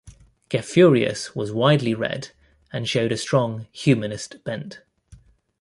[0.49, 2.29] Gaffurius was widely read,
[2.73, 4.81] and showed a strong humanist bent.